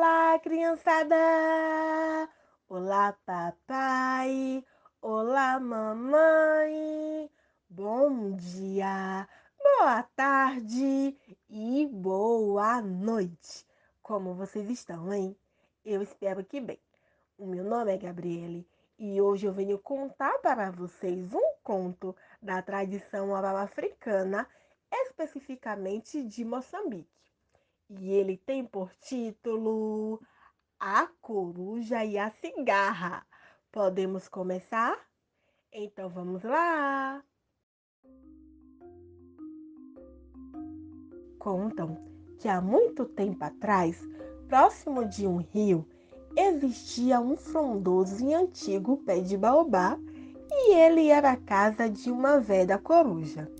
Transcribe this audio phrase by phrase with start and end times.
[0.00, 1.16] Olá, criançada!
[2.68, 4.64] Olá, papai!
[5.02, 7.28] Olá, mamãe!
[7.68, 9.28] Bom dia,
[9.60, 11.18] boa tarde
[11.50, 13.66] e boa noite!
[14.00, 15.36] Como vocês estão, hein?
[15.84, 16.78] Eu espero que bem.
[17.36, 18.64] O meu nome é Gabriele
[18.96, 24.48] e hoje eu venho contar para vocês um conto da tradição oral africana,
[24.92, 27.18] especificamente de Moçambique.
[27.90, 30.20] E ele tem por título
[30.78, 33.26] A Coruja e a Cigarra.
[33.72, 34.98] Podemos começar?
[35.72, 37.24] Então vamos lá!
[41.38, 41.96] Contam
[42.38, 43.98] que há muito tempo atrás,
[44.48, 45.88] próximo de um rio,
[46.36, 49.98] existia um frondoso e antigo pé de baobá
[50.50, 53.50] e ele era a casa de uma velha coruja.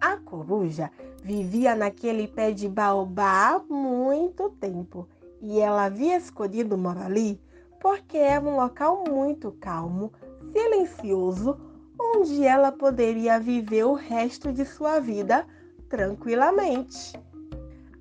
[0.00, 0.90] A coruja
[1.22, 5.08] vivia naquele pé de baobá há muito tempo
[5.40, 7.40] e ela havia escolhido morar ali
[7.80, 10.12] porque era um local muito calmo,
[10.52, 11.58] silencioso,
[11.98, 15.46] onde ela poderia viver o resto de sua vida
[15.88, 17.12] tranquilamente.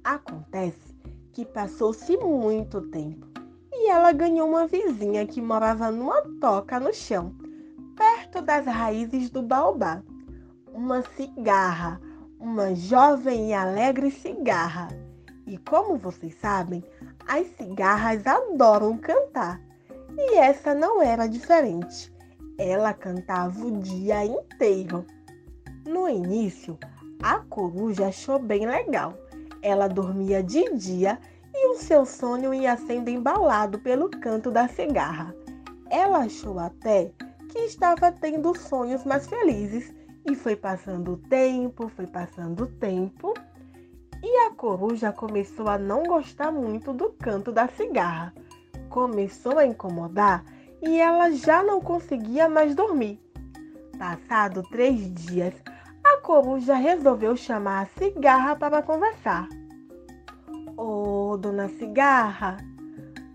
[0.04, 0.96] Acontece
[1.32, 3.28] que passou-se muito tempo
[3.72, 7.34] e ela ganhou uma vizinha que morava numa toca no chão,
[7.96, 10.04] perto das raízes do baobá
[10.74, 12.00] uma cigarra,
[12.42, 14.88] uma jovem e alegre cigarra.
[15.46, 16.84] E como vocês sabem,
[17.28, 19.62] as cigarras adoram cantar.
[20.18, 22.12] E essa não era diferente.
[22.58, 25.06] Ela cantava o dia inteiro.
[25.88, 26.78] No início,
[27.22, 29.14] a coruja achou bem legal.
[29.62, 31.20] Ela dormia de dia
[31.54, 35.36] e o seu sono ia sendo embalado pelo canto da cigarra.
[35.92, 37.12] Ela achou até
[37.52, 39.94] que estava tendo sonhos mais felizes
[40.26, 43.34] e foi passando o tempo, foi passando o tempo,
[44.24, 48.34] e a coruja começou a não gostar muito do canto da cigarra.
[48.90, 50.44] Começou a incomodar
[50.82, 53.20] e ela já não conseguia mais dormir.
[53.98, 55.54] Passado três dias,
[56.04, 59.48] a coruja resolveu chamar a cigarra para conversar.
[60.78, 62.58] Ô, oh, dona cigarra,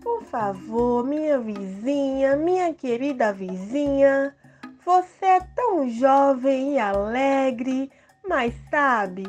[0.01, 4.35] por favor, minha vizinha, minha querida vizinha,
[4.87, 7.91] você é tão jovem e alegre,
[8.25, 9.27] mas sabe,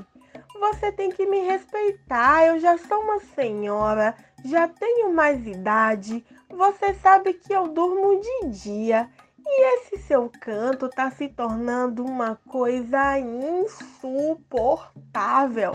[0.61, 2.47] você tem que me respeitar.
[2.47, 4.15] Eu já sou uma senhora,
[4.45, 6.25] já tenho mais idade.
[6.49, 9.11] Você sabe que eu durmo de dia
[9.45, 15.73] e esse seu canto tá se tornando uma coisa insuportável.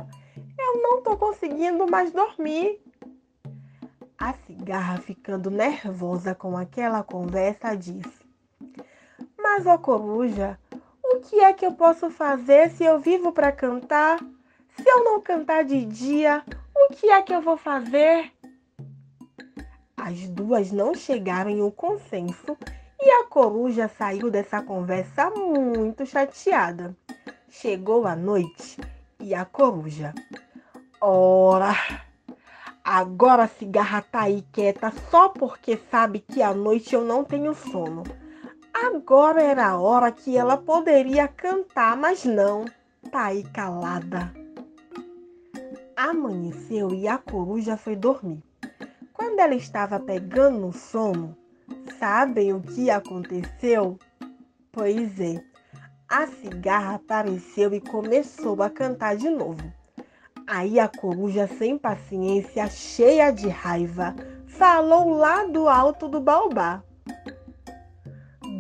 [0.57, 2.81] Eu não tô conseguindo mais dormir.
[4.17, 8.22] A cigarra, ficando nervosa com aquela conversa, disse:
[9.43, 10.57] mas, ó coruja,
[11.03, 14.17] o que é que eu posso fazer se eu vivo para cantar?
[14.77, 16.41] Se eu não cantar de dia,
[16.73, 18.31] o que é que eu vou fazer?
[19.97, 22.57] As duas não chegaram em um consenso
[23.01, 26.95] e a coruja saiu dessa conversa muito chateada.
[27.49, 28.79] Chegou a noite
[29.19, 30.13] e a coruja.
[31.01, 31.75] Ora,
[32.81, 37.53] agora a cigarra tá aí quieta só porque sabe que à noite eu não tenho
[37.53, 38.03] sono.
[38.85, 42.65] Agora era a hora que ela poderia cantar, mas não,
[43.09, 44.33] tá aí calada.
[45.95, 48.43] Amanheceu e a coruja foi dormir.
[49.13, 51.33] Quando ela estava pegando no sono,
[51.97, 53.97] sabem o que aconteceu?
[54.69, 55.41] Pois é,
[56.09, 59.63] a cigarra apareceu e começou a cantar de novo.
[60.45, 64.13] Aí a coruja, sem paciência, cheia de raiva,
[64.45, 66.83] falou lá do alto do baobá.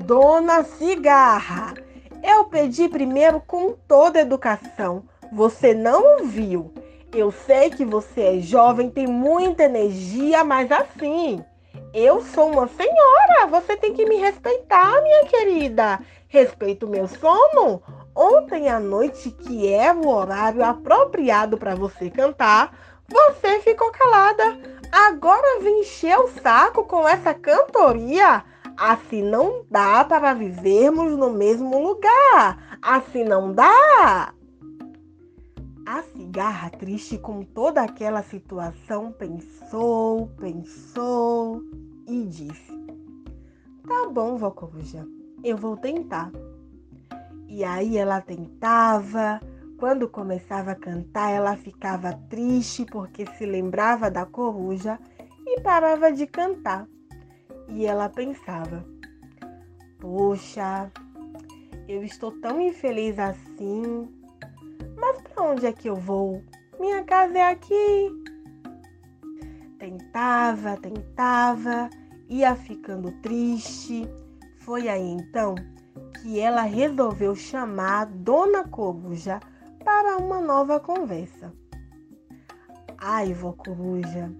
[0.05, 1.73] Dona Cigarra,
[2.21, 5.03] eu pedi primeiro com toda educação.
[5.31, 6.73] Você não ouviu.
[7.13, 11.41] Eu sei que você é jovem, tem muita energia, mas assim,
[11.93, 13.47] eu sou uma senhora.
[13.49, 16.01] Você tem que me respeitar, minha querida.
[16.27, 17.81] Respeito o meu sono.
[18.13, 22.77] Ontem à noite, que é o horário apropriado para você cantar,
[23.07, 24.59] você ficou calada.
[24.91, 28.43] Agora vem encher o saco com essa cantoria.
[28.77, 32.77] Assim não dá para vivermos no mesmo lugar.
[32.81, 34.33] Assim não dá.
[35.85, 41.61] A cigarra, triste com toda aquela situação, pensou, pensou
[42.07, 42.71] e disse:
[43.87, 45.05] Tá bom, vó Coruja,
[45.43, 46.31] eu vou tentar.
[47.47, 49.39] E aí ela tentava.
[49.77, 54.97] Quando começava a cantar, ela ficava triste porque se lembrava da coruja
[55.45, 56.87] e parava de cantar.
[57.67, 58.85] E ela pensava:
[59.99, 60.91] Poxa,
[61.87, 64.07] eu estou tão infeliz assim.
[64.97, 66.43] Mas para onde é que eu vou?
[66.79, 68.23] Minha casa é aqui.
[69.77, 71.89] Tentava, tentava,
[72.29, 74.07] ia ficando triste.
[74.59, 75.55] Foi aí então
[76.21, 79.41] que ela resolveu chamar Dona Coruja
[79.83, 81.53] para uma nova conversa.
[82.97, 84.31] Ai, vó Coruja,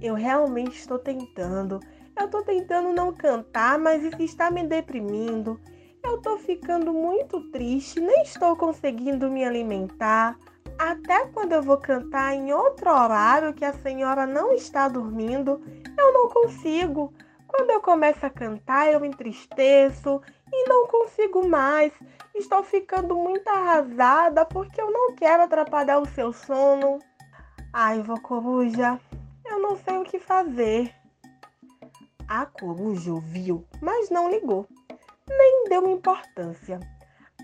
[0.00, 1.80] eu realmente estou tentando.
[2.22, 5.60] Eu estou tentando não cantar, mas isso está me deprimindo.
[6.04, 10.38] Eu estou ficando muito triste, nem estou conseguindo me alimentar.
[10.78, 15.60] Até quando eu vou cantar em outro horário que a senhora não está dormindo,
[15.98, 17.12] eu não consigo.
[17.48, 20.22] Quando eu começo a cantar, eu entristeço
[20.52, 21.92] e não consigo mais.
[22.36, 27.00] Estou ficando muito arrasada porque eu não quero atrapalhar o seu sono.
[27.72, 29.00] Ai, vó Coruja,
[29.44, 31.01] eu não sei o que fazer.
[32.34, 34.66] A coruja ouviu, mas não ligou,
[35.28, 36.80] nem deu importância.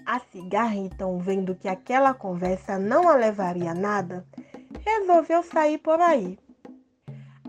[0.07, 4.27] A cigarra, então, vendo que aquela conversa não a levaria a nada,
[4.81, 6.39] resolveu sair por aí.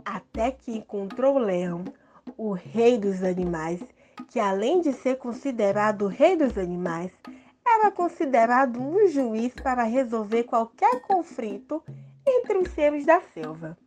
[0.03, 1.85] Até que encontrou o leão,
[2.35, 3.79] o rei dos animais,
[4.27, 7.13] que além de ser considerado o rei dos animais,
[7.65, 11.81] era considerado um juiz para resolver qualquer conflito
[12.27, 13.77] entre os seres da selva.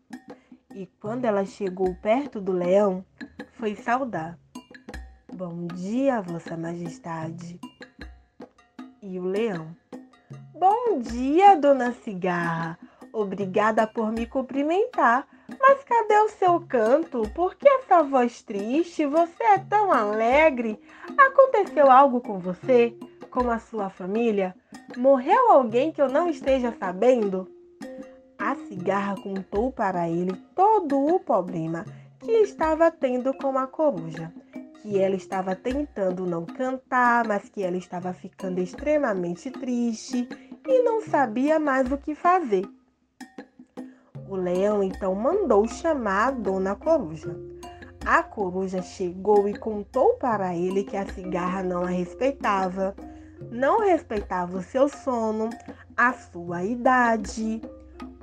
[0.75, 3.05] E quando ela chegou perto do leão,
[3.63, 4.37] foi saudar.
[5.33, 7.61] Bom dia, Vossa Majestade.
[9.01, 9.69] E o leão.
[10.53, 12.77] Bom dia, Dona Cigarra.
[13.13, 15.29] Obrigada por me cumprimentar.
[15.61, 17.23] Mas cadê o seu canto?
[17.37, 19.07] Por que essa voz triste?
[19.07, 20.77] Você é tão alegre.
[21.17, 22.99] Aconteceu algo com você?
[23.31, 24.57] Com a sua família?
[24.97, 27.49] Morreu alguém que eu não esteja sabendo?
[28.37, 31.85] A cigarra contou para ele todo o problema
[32.23, 34.33] que estava tendo com a coruja.
[34.81, 40.29] Que ela estava tentando não cantar, mas que ela estava ficando extremamente triste
[40.67, 42.65] e não sabia mais o que fazer.
[44.29, 47.37] O leão então mandou chamar a dona coruja.
[48.05, 52.97] A coruja chegou e contou para ele que a cigarra não a respeitava,
[53.51, 55.51] não respeitava o seu sono,
[55.97, 57.61] a sua idade.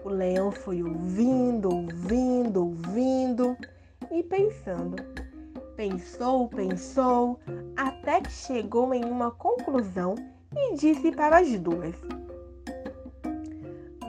[0.03, 3.57] O leão foi ouvindo, ouvindo, ouvindo
[4.19, 4.97] e pensando.
[5.75, 7.39] Pensou, pensou,
[7.77, 10.15] até que chegou em uma conclusão
[10.53, 11.95] e disse para as duas: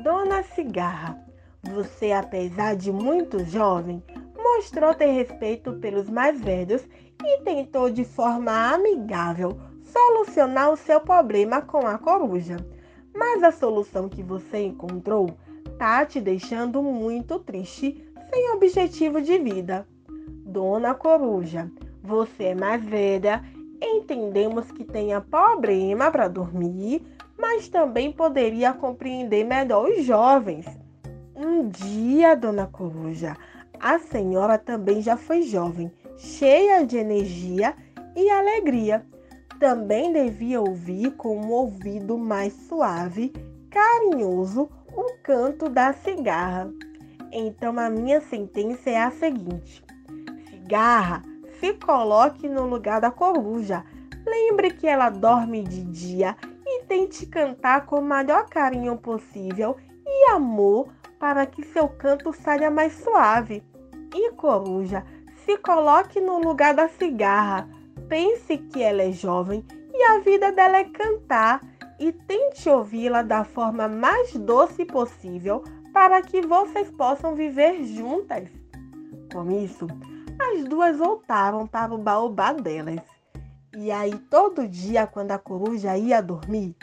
[0.02, 1.24] Dona Cigarra,
[1.62, 4.02] você, apesar de muito jovem,
[4.36, 6.82] mostrou ter respeito pelos mais velhos
[7.22, 12.56] e tentou de forma amigável solucionar o seu problema com a coruja.
[13.14, 15.36] Mas a solução que você encontrou
[15.66, 19.86] está te deixando muito triste, sem objetivo de vida.
[20.50, 21.70] Dona Coruja,
[22.02, 23.40] você é mais velha,
[23.80, 27.06] entendemos que tenha problema para dormir,
[27.38, 30.66] mas também poderia compreender melhor os jovens.
[31.36, 33.36] Um dia, Dona Coruja,
[33.78, 37.72] a senhora também já foi jovem, cheia de energia
[38.16, 39.06] e alegria.
[39.60, 43.32] Também devia ouvir com um ouvido mais suave,
[43.70, 46.68] carinhoso, o canto da cigarra.
[47.30, 49.84] Então a minha sentença é a seguinte:
[50.70, 51.22] cigarra,
[51.58, 53.84] se coloque no lugar da coruja.
[54.24, 59.76] Lembre que ela dorme de dia e tente cantar com o maior carinho possível
[60.06, 60.88] e amor
[61.18, 63.64] para que seu canto saia mais suave.
[64.14, 65.04] E coruja,
[65.44, 67.68] se coloque no lugar da cigarra.
[68.08, 71.60] Pense que ela é jovem e a vida dela é cantar
[71.98, 78.48] e tente ouvi-la da forma mais doce possível para que vocês possam viver juntas.
[79.32, 79.86] Com isso,
[80.40, 83.00] as duas voltaram para o baobá delas.
[83.76, 86.74] E aí, todo dia, quando a coruja ia dormir,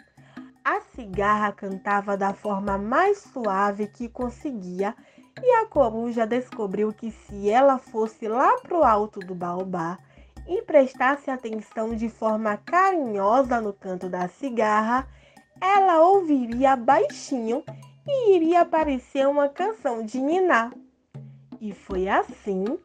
[0.63, 4.95] a cigarra cantava da forma mais suave que conseguia,
[5.41, 9.97] e a coruja descobriu que se ela fosse lá para o alto do baobá,
[10.47, 15.07] e prestasse atenção de forma carinhosa no canto da cigarra,
[15.59, 17.63] ela ouviria baixinho
[18.07, 20.71] e iria aparecer uma canção de Niná.
[21.59, 22.79] E foi assim,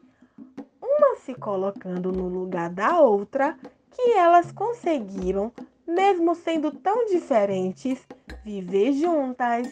[1.25, 3.57] se colocando no lugar da outra,
[3.91, 5.53] que elas conseguiram,
[5.87, 8.05] mesmo sendo tão diferentes,
[8.43, 9.67] viver juntas.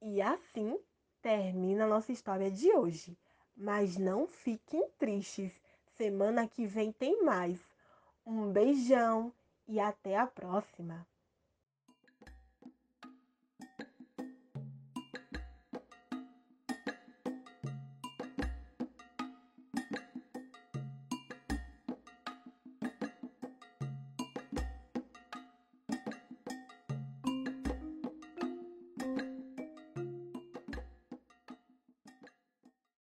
[0.00, 0.78] E assim
[1.20, 3.18] termina nossa história de hoje.
[3.56, 5.52] Mas não fiquem tristes.
[5.96, 7.58] Semana que vem tem mais.
[8.26, 9.32] Um beijão
[9.68, 11.06] e até a próxima.